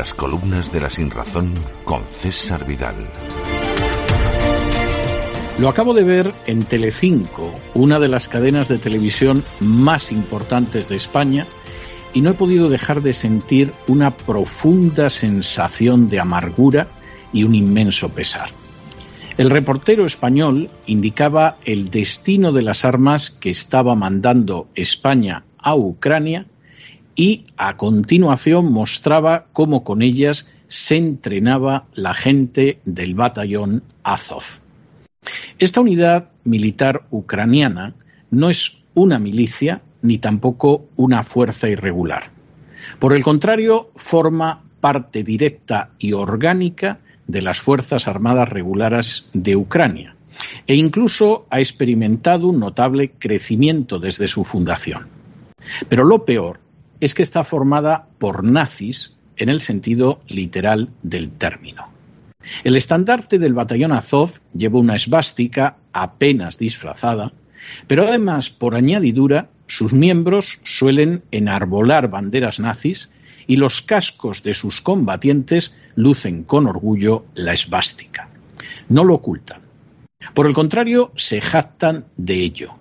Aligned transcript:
Crónicas 0.00 0.72
de 0.72 0.80
la 0.80 0.88
Sinrazón 0.88 1.52
con 1.84 2.02
César 2.04 2.66
Vidal. 2.66 2.94
Lo 5.58 5.68
acabo 5.68 5.92
de 5.92 6.04
ver 6.04 6.32
en 6.46 6.64
Telecinco, 6.64 7.52
una 7.74 8.00
de 8.00 8.08
las 8.08 8.26
cadenas 8.26 8.66
de 8.68 8.78
televisión 8.78 9.44
más 9.60 10.10
importantes 10.10 10.88
de 10.88 10.96
España, 10.96 11.46
y 12.14 12.22
no 12.22 12.30
he 12.30 12.34
podido 12.34 12.70
dejar 12.70 13.02
de 13.02 13.12
sentir 13.12 13.74
una 13.88 14.16
profunda 14.16 15.10
sensación 15.10 16.06
de 16.06 16.18
amargura 16.18 16.88
y 17.30 17.44
un 17.44 17.54
inmenso 17.54 18.08
pesar. 18.08 18.48
El 19.36 19.50
reportero 19.50 20.06
español 20.06 20.70
indicaba 20.86 21.58
el 21.66 21.90
destino 21.90 22.52
de 22.52 22.62
las 22.62 22.86
armas 22.86 23.30
que 23.30 23.50
estaba 23.50 23.94
mandando 23.96 24.66
España 24.74 25.44
a 25.58 25.76
Ucrania 25.76 26.46
y 27.20 27.44
a 27.58 27.76
continuación 27.76 28.72
mostraba 28.72 29.44
cómo 29.52 29.84
con 29.84 30.00
ellas 30.00 30.46
se 30.68 30.96
entrenaba 30.96 31.84
la 31.92 32.14
gente 32.14 32.80
del 32.86 33.14
batallón 33.14 33.82
Azov. 34.02 34.42
Esta 35.58 35.82
unidad 35.82 36.30
militar 36.44 37.02
ucraniana 37.10 37.92
no 38.30 38.48
es 38.48 38.84
una 38.94 39.18
milicia 39.18 39.82
ni 40.00 40.16
tampoco 40.16 40.86
una 40.96 41.22
fuerza 41.22 41.68
irregular. 41.68 42.30
Por 42.98 43.14
el 43.14 43.22
contrario, 43.22 43.90
forma 43.96 44.62
parte 44.80 45.22
directa 45.22 45.90
y 45.98 46.14
orgánica 46.14 47.00
de 47.26 47.42
las 47.42 47.60
Fuerzas 47.60 48.08
Armadas 48.08 48.48
Regulares 48.48 49.28
de 49.34 49.56
Ucrania 49.56 50.16
e 50.66 50.74
incluso 50.74 51.46
ha 51.50 51.58
experimentado 51.58 52.48
un 52.48 52.60
notable 52.60 53.10
crecimiento 53.10 53.98
desde 53.98 54.26
su 54.26 54.42
fundación. 54.42 55.08
Pero 55.90 56.04
lo 56.04 56.24
peor 56.24 56.60
es 57.00 57.14
que 57.14 57.22
está 57.22 57.44
formada 57.44 58.06
por 58.18 58.44
nazis 58.44 59.16
en 59.36 59.48
el 59.48 59.60
sentido 59.60 60.20
literal 60.28 60.90
del 61.02 61.30
término. 61.30 61.88
El 62.64 62.76
estandarte 62.76 63.38
del 63.38 63.54
batallón 63.54 63.92
Azov 63.92 64.40
lleva 64.54 64.78
una 64.78 64.96
esvástica 64.96 65.76
apenas 65.92 66.58
disfrazada, 66.58 67.32
pero 67.86 68.04
además, 68.04 68.50
por 68.50 68.74
añadidura, 68.74 69.50
sus 69.66 69.92
miembros 69.92 70.60
suelen 70.64 71.22
enarbolar 71.30 72.10
banderas 72.10 72.60
nazis 72.60 73.10
y 73.46 73.56
los 73.56 73.82
cascos 73.82 74.42
de 74.42 74.54
sus 74.54 74.80
combatientes 74.80 75.74
lucen 75.94 76.44
con 76.44 76.66
orgullo 76.66 77.24
la 77.34 77.52
esvástica. 77.52 78.28
No 78.88 79.04
lo 79.04 79.14
ocultan. 79.14 79.60
Por 80.34 80.46
el 80.46 80.52
contrario, 80.52 81.12
se 81.16 81.40
jactan 81.40 82.06
de 82.16 82.34
ello 82.34 82.74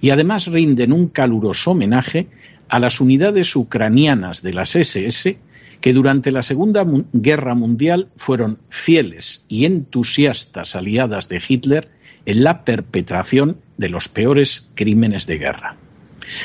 y 0.00 0.10
además 0.10 0.46
rinden 0.46 0.92
un 0.92 1.08
caluroso 1.08 1.72
homenaje 1.72 2.28
a 2.68 2.78
las 2.78 3.00
unidades 3.00 3.54
ucranianas 3.56 4.42
de 4.42 4.52
las 4.52 4.76
SS 4.76 5.38
que 5.80 5.92
durante 5.92 6.30
la 6.30 6.42
Segunda 6.42 6.86
Guerra 7.12 7.54
Mundial 7.54 8.08
fueron 8.16 8.58
fieles 8.68 9.44
y 9.48 9.66
entusiastas 9.66 10.76
aliadas 10.76 11.28
de 11.28 11.42
Hitler 11.46 11.90
en 12.26 12.42
la 12.42 12.64
perpetración 12.64 13.58
de 13.76 13.90
los 13.90 14.08
peores 14.08 14.70
crímenes 14.74 15.26
de 15.26 15.38
guerra. 15.38 15.76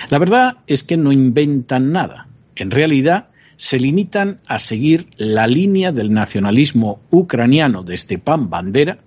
La 0.10 0.20
verdad 0.20 0.58
es 0.68 0.84
que 0.84 0.98
no 0.98 1.12
inventan 1.12 1.92
nada. 1.92 2.28
En 2.56 2.72
realidad, 2.72 3.30
se 3.56 3.80
limitan 3.80 4.38
a 4.48 4.60
seguir 4.60 5.08
la 5.18 5.48
línea 5.48 5.92
del 5.92 6.14
nacionalismo 6.14 7.02
ucraniano 7.10 7.84
de 7.84 7.98
Stepan 7.98 8.50
Bandera, 8.50 9.00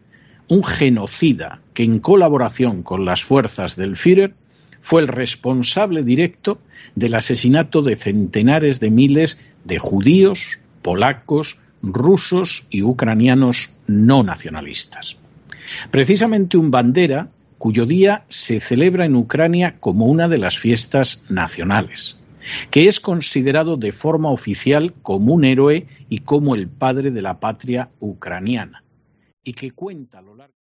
un 0.49 0.65
genocida 0.65 1.61
que 1.75 1.85
en 1.85 2.01
colaboración 2.01 2.83
con 2.83 3.05
las 3.05 3.23
fuerzas 3.23 3.77
del 3.77 3.97
Führer 3.97 4.35
fue 4.83 5.01
el 5.01 5.09
responsable 5.09 6.03
directo 6.03 6.59
del 6.95 7.15
asesinato 7.15 7.81
de 7.81 7.97
centenares 7.97 8.81
de 8.81 8.91
miles 8.91 9.39
de 9.65 9.79
judíos, 9.79 10.59
polacos, 10.83 11.59
rusos 11.83 12.67
y 12.69 12.83
ucranianos 12.83 13.71
no 13.87 14.23
nacionalistas. 14.23 15.17
Precisamente 15.91 16.57
un 16.57 16.71
bandera 16.71 17.31
cuyo 17.59 17.87
día 17.87 18.25
se 18.29 18.59
celebra 18.59 19.05
en 19.07 19.15
Ucrania 19.15 19.77
como 19.79 20.07
una 20.07 20.29
de 20.29 20.39
las 20.39 20.59
fiestas 20.59 21.23
nacionales, 21.29 22.19
que 22.71 22.89
es 22.89 22.99
considerado 22.99 23.77
de 23.77 23.93
forma 23.93 24.31
oficial 24.31 24.95
como 25.03 25.35
un 25.35 25.45
héroe 25.45 25.87
y 26.09 26.19
como 26.19 26.57
el 26.57 26.69
padre 26.69 27.13
de 27.13 27.23
la 27.23 27.39
patria 27.39 27.91
ucraniana, 28.01 28.83
y 29.45 29.53
que 29.53 29.71
cuenta 29.71 30.19
a 30.19 30.23
lo 30.23 30.35
largo 30.35 30.62